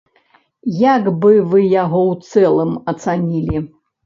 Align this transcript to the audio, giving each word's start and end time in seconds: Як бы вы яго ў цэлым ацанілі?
Як 0.95 1.03
бы 1.25 1.31
вы 1.51 1.59
яго 1.83 2.01
ў 2.13 2.31
цэлым 2.31 2.71
ацанілі? 2.95 3.63